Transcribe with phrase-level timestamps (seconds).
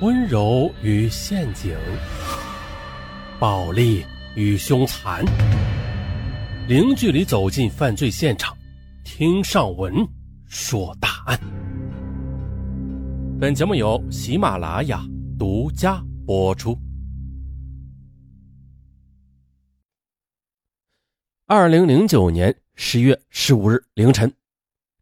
[0.00, 1.72] 温柔与陷阱，
[3.38, 5.24] 暴力与凶残，
[6.66, 8.56] 零距离走进犯罪现场，
[9.04, 9.94] 听上文
[10.46, 11.38] 说大案。
[13.40, 15.00] 本节目由喜马拉雅
[15.38, 16.76] 独家播出。
[21.46, 24.34] 二零零九年十月十五日凌晨，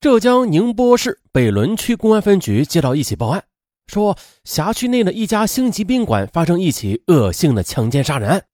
[0.00, 3.42] 浙江宁波市北仑区公安分局接到一起报案。
[3.86, 8.44] 说辖区内的一家星级宾馆发生一起恶性的强奸杀人案，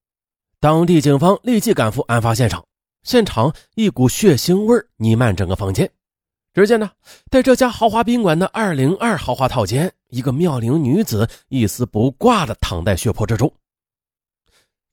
[0.60, 2.64] 当地警方立即赶赴案发现场，
[3.02, 5.90] 现场一股血腥味弥漫整个房间。
[6.54, 6.90] 只见呢，
[7.30, 13.50] 在这家豪华宾馆的二零二豪华套间，一个妙龄女子一丝不挂的躺在血泊之中。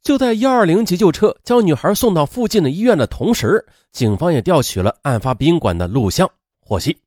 [0.02, 6.32] 就在幺二零急救车将女孩送到附近的医院的同时，警方也调取了案发宾馆的录像，
[6.62, 6.98] 获悉。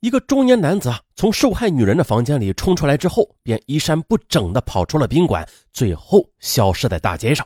[0.00, 7.44] 一个中年男子啊，从受害女人的房间里冲出来之后，便衣衫不整的跑出了宾馆，最后消失在大街上。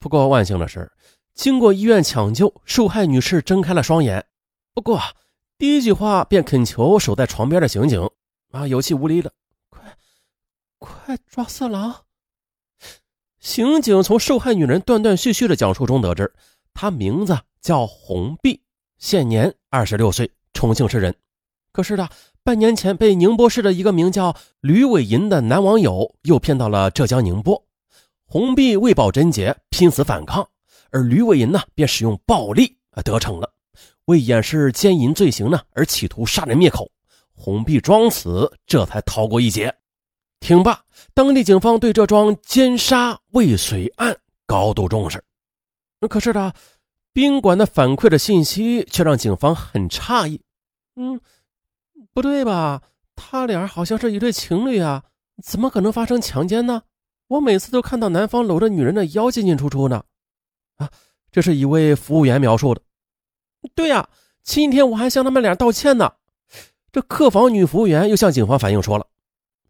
[0.00, 0.90] 不过万幸的是，
[1.34, 4.26] 经过医院抢救，受害女士睁开了双眼。
[4.74, 5.00] 不过
[5.56, 8.10] 第一句话便恳求守在床边的刑警
[8.50, 9.32] 啊，有气无力的
[9.70, 9.96] ：“快，
[10.78, 12.04] 快抓色狼！”
[13.38, 16.34] 刑警从受害女人断断续续的讲述中得知，
[16.72, 18.60] 她名字叫洪碧，
[18.98, 21.14] 现年二十六岁，重庆市人。
[21.74, 22.08] 可是呢，
[22.44, 27.60] 半年前被宁波市的一个名叫吕伟银的男网友诱骗到了浙江宁波，
[28.26, 30.48] 红碧为保贞洁，拼死反抗，
[30.92, 33.50] 而吕伟银呢便使用暴力啊得逞了。
[34.04, 36.88] 为掩饰奸淫罪行呢，而企图杀人灭口，
[37.34, 39.74] 红碧装死，这才逃过一劫。
[40.38, 40.80] 听罢，
[41.12, 45.20] 当地警方对这桩奸杀未遂案高度重视。
[46.08, 46.52] 可是呢，
[47.12, 50.40] 宾馆的反馈的信息却让警方很诧异。
[50.94, 51.20] 嗯。
[52.14, 52.80] 不对吧？
[53.16, 55.04] 他俩好像是一对情侣啊，
[55.42, 56.82] 怎么可能发生强奸呢？
[57.28, 60.02] 我每次都看到男方搂着女人的腰进进出出呢。
[60.76, 60.90] 啊，
[61.30, 62.80] 这是一位服务员描述的。
[63.74, 64.08] 对呀，
[64.42, 66.12] 今天我还向他们俩道歉呢。
[66.92, 69.06] 这客房女服务员又向警方反映说了，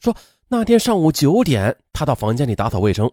[0.01, 0.15] 说
[0.49, 3.11] 那天上午九点，她到房间里打扫卫生，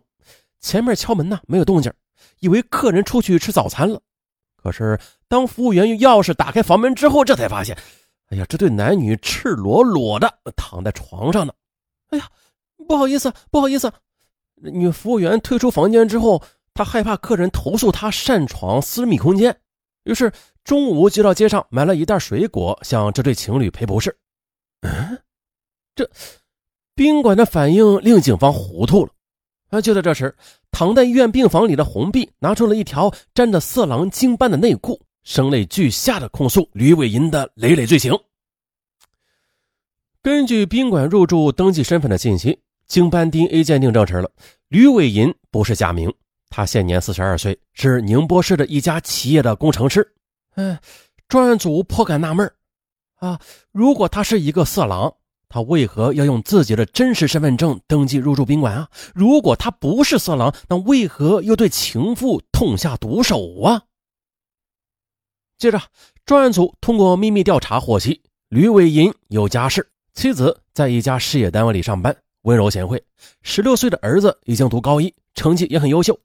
[0.59, 1.93] 前面敲门呢没有动静，
[2.39, 4.01] 以为客人出去吃早餐了。
[4.55, 7.77] 可是当服务员用钥匙打开房门之后，这才发现。
[8.31, 11.53] 哎呀，这对男女赤裸裸的躺在床上呢。
[12.09, 12.29] 哎呀，
[12.87, 13.91] 不好意思，不好意思。
[14.55, 16.41] 女服务员退出房间之后，
[16.73, 19.55] 她害怕客人投诉她擅闯私密空间，
[20.05, 20.31] 于是
[20.63, 24.15] 中午就到街上买了一袋水果，向这对情侣赔不是。
[24.81, 25.19] 嗯，
[25.93, 26.09] 这
[26.95, 29.11] 宾馆的反应令警方糊涂了。
[29.71, 30.33] 啊，就在这时，
[30.71, 35.01] 躺在医院病房里的红碧拿出了一条沾着色狼精斑的内裤。
[35.23, 38.13] 声泪俱下的控诉吕伟银的累累罪行。
[40.21, 44.29] 根据宾馆入住登记身份的信息，经班 DNA 鉴定证实了
[44.67, 46.13] 吕伟银不是假名，
[46.49, 50.07] 他现年四十二岁，是宁波市的一家企业的工程师。
[50.55, 50.77] 嗯，
[51.27, 52.51] 专案组颇感纳闷
[53.15, 53.39] 啊，
[53.71, 55.13] 如果他是一个色狼，
[55.49, 58.89] 他为何要用自己的真实身份证登记入住宾馆啊？
[59.13, 63.83] 如果他不是色狼，那为何又对情妇痛下毒手啊？
[65.61, 65.79] 接着，
[66.25, 72.99] 专案组通过秘密调查获悉，吕伟银有家室，妻子在一家事业单位里上班，温柔贤惠。
[73.43, 76.19] 十六岁的儿子已经读高一，成绩也很优秀。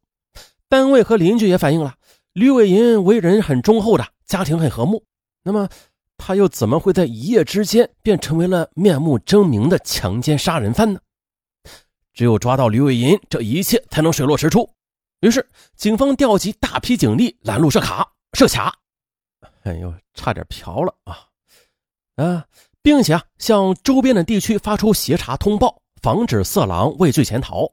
[0.71, 1.97] 单位和邻居也反映了，
[2.33, 5.05] 吕伟银为人很忠厚的，家庭很和睦。
[5.43, 5.69] 那么，
[6.17, 10.99] 他又怎么会在一夜之间便成为了面目狰狞的强奸杀人犯呢？
[12.15, 14.67] 只有抓到吕伟银，这一切才能水落石出。
[15.21, 18.75] 于是，警方调集大批警力拦路设卡设卡。
[19.67, 21.27] 哎呦，差点瓢了啊！
[22.15, 22.47] 啊，
[22.83, 27.73] 并且啊，向周边的地区发出协查通报，防止色狼畏罪潜逃。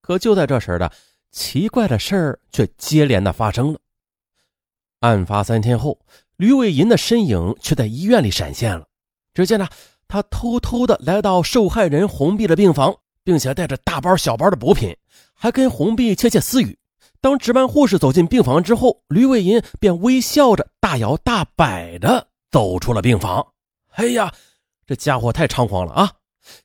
[0.00, 0.90] 可就在这时的
[1.32, 3.78] 奇怪的事儿却接连的发生了。
[5.00, 5.98] 案发三天后，
[6.36, 8.86] 吕伟银的身影却在医院里闪现了。
[9.34, 9.68] 只见呢，
[10.06, 14.96] 他偷偷的来到受害人红碧的病房，并且带着大包小包的补品，
[15.34, 16.78] 还跟红碧窃窃私语。
[17.20, 23.46] 当值班护士走进病房之后，吕伟银便微笑着大摇大摆的走出了病房。
[23.90, 24.32] 哎呀，
[24.86, 26.10] 这家伙太猖狂了啊！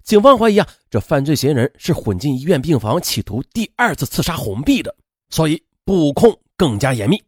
[0.01, 4.95] 警方怀疑啊，这犯罪嫌疑人是混进医院病房，企图第二次刺杀红碧的，
[5.29, 7.21] 所以布控更加严密。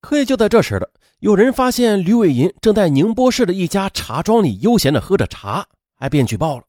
[0.00, 6.64] 可也就在这时的，有人发现吕伟银正在宁波市的一家茶庄里悠闲的喝着茶，还便举报了。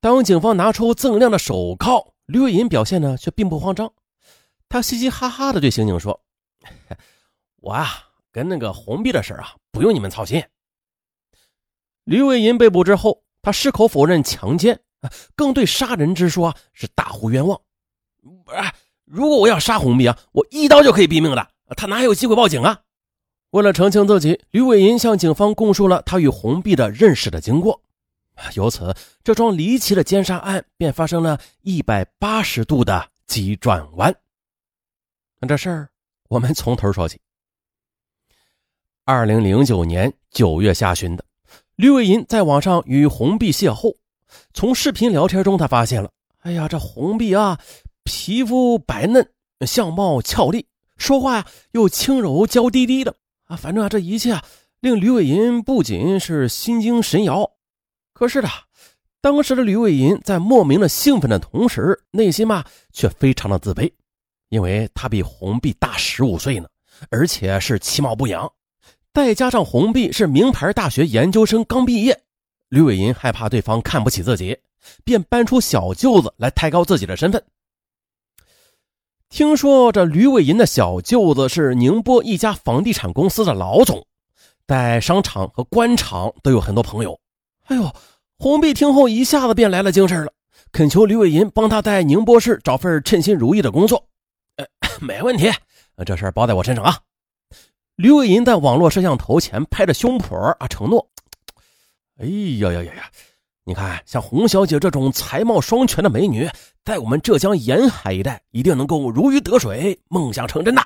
[0.00, 3.90] 当警方拿出锃亮的手铐，吕伟银表现呢却并不慌张。
[4.72, 6.18] 他嘻嘻哈哈的对刑警说
[7.60, 10.42] ：“我啊，跟那个红碧的事啊，不用你们操心。”
[12.04, 14.80] 吕伟银被捕之后，他矢口否认强奸，
[15.36, 17.60] 更对杀人之说是大呼冤枉。
[18.22, 18.72] 不是，
[19.04, 21.46] 如果我要杀红碧啊，我一刀就可以毙命的，
[21.76, 22.80] 他哪有机会报警啊？
[23.50, 27.82] 为了澄清自己，吕伟银向警方供述了他与红碧的认识的经过。
[28.54, 34.16] 由此，这桩离奇的奸杀案便发生了一百八十度的急转弯。
[35.46, 35.88] 这事儿，
[36.28, 37.20] 我们从头说起。
[39.04, 41.24] 二零零九年九月下旬的，
[41.74, 43.96] 吕伟银在网上与红碧邂逅。
[44.54, 46.10] 从视频聊天中，他发现了，
[46.42, 47.58] 哎呀，这红碧啊，
[48.04, 49.28] 皮肤白嫩，
[49.66, 50.64] 相貌俏丽，
[50.96, 53.14] 说话呀又轻柔娇滴滴的
[53.46, 54.44] 啊，反正啊，这一切啊，
[54.80, 57.50] 令吕伟银不仅是心惊神摇。
[58.12, 58.48] 可是的，
[59.20, 63.92] 当时的吕伟银在莫名的兴奋的同时，内心嘛却非常的自卑，
[64.52, 66.68] 因为他比红碧大十五岁呢，
[67.08, 68.52] 而且是其貌不扬，
[69.14, 72.20] 再加上红碧是名牌大学研究生刚毕业，
[72.68, 74.58] 吕伟银害怕对方看不起自己，
[75.04, 77.42] 便搬出小舅子来抬高自己的身份。
[79.30, 84.06] 听说这吕伟银的小舅子是宁波一家房地产公司的老总，
[84.66, 87.18] 在商场和官场都有很多朋友。
[87.68, 87.90] 哎呦！
[88.38, 90.30] 红碧听后一下子便来了精神了，
[90.72, 94.04] 恳求吕伟银帮他在宁波市找份称心如意的工作。
[95.02, 95.50] 没问题，
[96.06, 96.98] 这事儿包在我身上啊！
[97.96, 101.06] 吕伟银在网络摄像头前拍着胸脯啊，承诺
[102.18, 103.10] ：“哎呀呀呀呀！
[103.64, 106.48] 你看，像洪小姐这种才貌双全的美女，
[106.84, 110.82] 在我们浙江沿海一带，一定能够如鱼得水，梦想成真的。”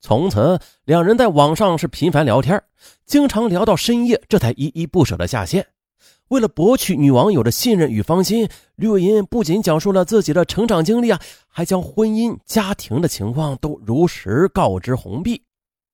[0.00, 2.62] 从此，两人在网上是频繁聊天，
[3.06, 5.66] 经常聊到深夜，这才依依不舍的下线。
[6.28, 15.42] 为了博取女网友的信任与芳心，吕伟银不仅讲述了自己的成长经历啊，还将婚姻、家庭的情况都如实告知红碧。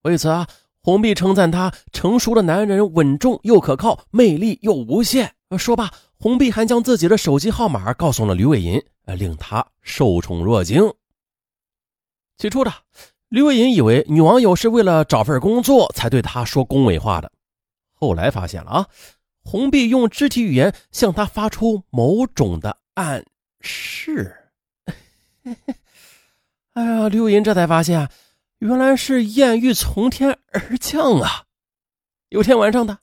[0.03, 0.47] 为此啊，
[0.83, 5.35] 红碧称赞他成熟的男人稳重又可靠，魅力又无限。
[5.59, 10.91] 说罢，红碧还将自己的手机号码告诉了吕伟银，令他受宠若惊。
[12.39, 12.73] 起初的
[13.29, 17.31] 吕伟银以为女网友是为了找份工作才对他说恭维话的，
[17.93, 18.87] 后来发现了啊。
[19.43, 23.25] 红碧用肢体语言向他发出某种的暗
[23.61, 24.37] 示。
[26.75, 28.09] 哎呀，刘银这才发现，
[28.59, 31.45] 原来是艳遇从天而降啊！
[32.29, 32.99] 有天晚上的，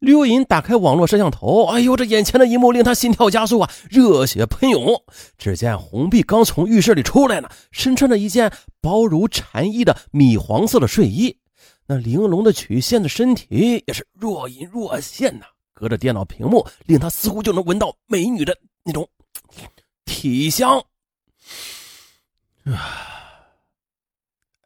[0.00, 5.04] 刘银打开网络摄像头，哎呦，这眼前的一幕令他心跳加速啊，热血喷涌。
[5.38, 11.38] 只见红碧刚从浴室里出来呢，身穿着一件薄如蝉翼的米黄色的睡衣，
[11.86, 15.46] 那玲珑的曲线的身体也是若隐若现呐。
[15.82, 19.04] 隔着电脑屏幕，令他似乎就能闻到美女的那种
[20.04, 20.78] 体香。
[22.66, 23.50] 啊！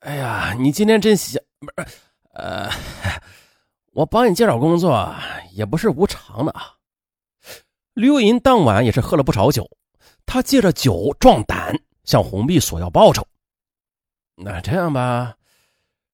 [0.01, 1.89] 哎呀，你今天真香，不是？
[2.35, 2.71] 呃，
[3.95, 5.11] 我帮你介绍工作
[5.53, 6.75] 也不是无偿的啊。
[7.95, 9.67] 刘银当晚也是喝了不少酒，
[10.27, 11.75] 他借着酒壮胆，
[12.05, 13.27] 向红碧索要报酬。
[14.35, 15.35] 那这样吧，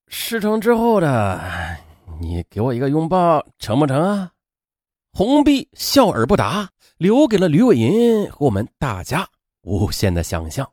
[0.06, 1.76] 事成之后的，
[2.20, 4.30] 你给我一个拥抱，成不成啊？
[5.14, 9.28] 红碧笑而不答，留给了吕伟银和我们大家
[9.60, 10.72] 无限的想象。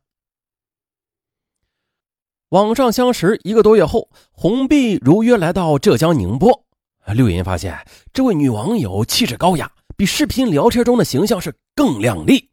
[2.47, 6.65] 网上相识一个多月后，红碧如约来到浙江宁波。
[7.13, 12.49] 吕伟银发现这位女网友气质高雅，比视频聊天中的形象是更靓丽。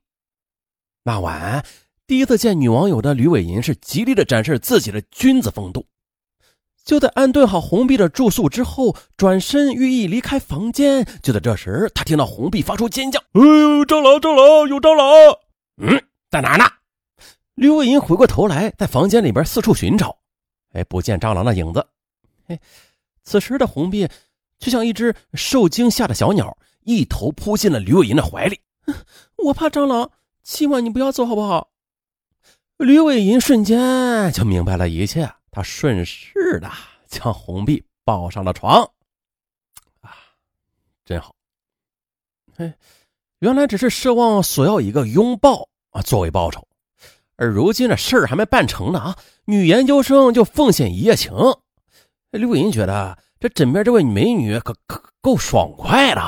[1.04, 1.64] 那晚
[2.04, 5.86] 第一次见女网友的吕伟银是极力的展示自己的君子风度。
[6.86, 11.04] 就在安顿好红碧的住宿之后，转身欲意离开房间。
[11.20, 15.08] 就在这时，他听到红碧发出尖叫：“哎呦，蟑螂，蟑螂，有蟑螂！”
[15.82, 16.00] 嗯，
[16.30, 16.64] 在哪呢？
[17.56, 20.16] 吕伟银回过头来，在房间里边四处寻找，
[20.74, 21.84] 哎，不见蟑螂的影子。
[22.46, 22.60] 哎，
[23.24, 24.08] 此时的红碧
[24.60, 28.60] 就像一只受惊吓的小鸟，一头扑进了吕伟银的怀里。
[29.38, 30.08] 我怕蟑螂，
[30.44, 31.70] 希望你不要走，好不好？
[32.76, 35.28] 吕伟银瞬间就明白了一切。
[35.56, 36.70] 他顺势的
[37.08, 38.82] 将红碧抱上了床，
[40.02, 40.12] 啊，
[41.02, 41.34] 真好。
[42.54, 42.70] 嘿，
[43.38, 46.68] 原来只是奢望索要一个拥抱啊作为报酬，
[47.36, 51.32] 而如今这事儿还没办成呢啊，女研究生就奉献一夜情。
[52.32, 56.20] 刘伟银觉得这枕边这位美女可可够爽快的，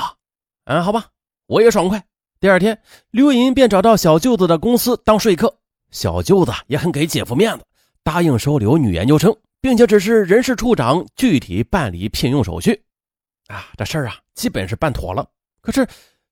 [0.65, 1.11] 嗯，好吧，
[1.45, 2.03] 我也爽快。
[2.41, 2.81] 第二天，
[3.11, 5.55] 刘伟银便找到小舅子的公司当说客，
[5.91, 7.67] 小舅子也很给姐夫面子。
[8.09, 12.83] 答应收留女研究生，并且指示人事处长具体办理聘用手续。
[13.49, 15.29] 啊，这事儿啊，基本是办妥了。
[15.61, 15.87] 可是，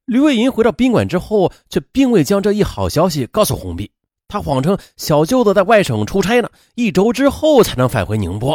[0.07, 3.91] 吕伟银回到宾馆之后，却并未将这一好消息告诉红碧。
[4.27, 8.55] 他谎称小舅子在外省出差呢，一周之后才能返回宁波。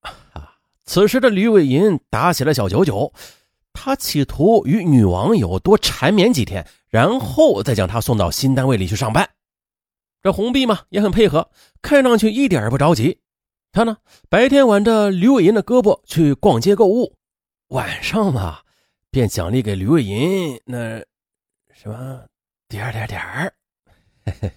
[0.00, 3.12] 啊，此时的吕伟银打起了小九九，
[3.72, 9.30] 他企图与女网友多缠绵几天，然后再将她送到新单位里去上班。
[10.26, 13.20] 这红碧嘛也很配合，看上去一点也不着急。
[13.70, 17.16] 他呢白天挽着吕伟银的胳膊去逛街购物，
[17.68, 18.60] 晚上嘛
[19.08, 20.98] 便奖励给吕伟银那
[21.72, 22.26] 什么
[22.66, 23.54] 点点点儿。
[24.24, 24.52] 嘿嘿，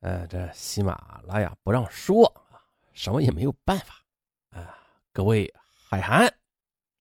[0.00, 4.02] 呃，这喜马拉雅不让说啊，什么也没有办法
[4.48, 4.74] 啊。
[5.12, 5.52] 各位
[5.90, 6.32] 海涵，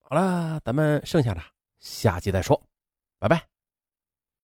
[0.01, 1.41] 好了，咱们剩下的
[1.79, 2.62] 下集再说，
[3.19, 3.49] 拜拜。